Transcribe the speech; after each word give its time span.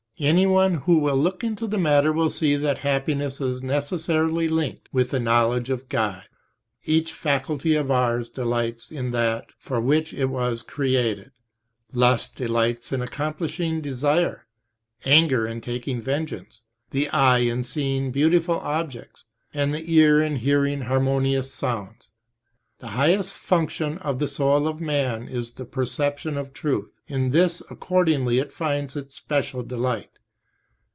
Any 0.19 0.45
one 0.45 0.75
who 0.75 0.99
will 0.99 1.17
look 1.17 1.43
into 1.43 1.65
the 1.65 1.79
matter 1.79 2.11
will 2.13 2.29
see 2.29 2.55
that 2.55 2.77
happiness 2.79 3.41
is 3.41 3.63
necessarily 3.63 4.47
linked 4.47 4.87
with 4.93 5.09
the 5.09 5.19
knowledge 5.19 5.71
of 5.71 5.89
God. 5.89 6.25
Each 6.85 7.11
faculty 7.11 7.73
of 7.73 7.89
ours 7.89 8.29
delights 8.29 8.91
in 8.91 9.09
that 9.13 9.47
for 9.57 9.81
which 9.81 10.13
it 10.13 10.25
was 10.25 10.61
created: 10.61 11.31
lust 11.91 12.35
delights 12.35 12.91
in 12.93 13.01
accomplishing 13.01 13.81
desire, 13.81 14.45
anger 15.05 15.47
in 15.47 15.59
taking 15.59 15.99
vengeance, 15.99 16.61
the 16.91 17.09
eye 17.09 17.39
in 17.39 17.63
seeing 17.63 18.11
beautiful 18.11 18.59
objects, 18.59 19.25
and 19.55 19.73
the 19.73 19.91
ear 19.91 20.21
in 20.21 20.35
hearing 20.35 20.81
harmonious 20.81 21.51
sounds. 21.51 22.11
The 22.77 22.89
highest 22.89 23.33
function 23.33 23.97
of 23.99 24.19
the 24.19 24.27
soul 24.27 24.67
of 24.67 24.79
man 24.79 25.27
is 25.27 25.51
the 25.51 25.65
perception 25.65 26.37
of 26.37 26.53
truth; 26.53 26.91
in 27.07 27.29
this 27.31 27.61
accordingly 27.71 28.37
it 28.39 28.51
finds 28.51 28.95
its 28.95 29.17
special 29.17 29.61
delight. 29.63 30.07